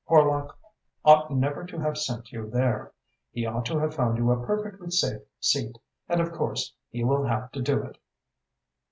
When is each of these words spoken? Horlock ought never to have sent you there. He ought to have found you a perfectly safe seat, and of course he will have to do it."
Horlock 0.09 0.57
ought 1.05 1.29
never 1.29 1.63
to 1.63 1.77
have 1.79 1.95
sent 1.95 2.31
you 2.31 2.49
there. 2.49 2.91
He 3.31 3.45
ought 3.45 3.67
to 3.67 3.77
have 3.77 3.93
found 3.93 4.17
you 4.17 4.31
a 4.31 4.45
perfectly 4.47 4.89
safe 4.89 5.21
seat, 5.39 5.77
and 6.09 6.19
of 6.19 6.31
course 6.31 6.73
he 6.89 7.03
will 7.03 7.23
have 7.25 7.51
to 7.51 7.61
do 7.61 7.83
it." 7.83 7.99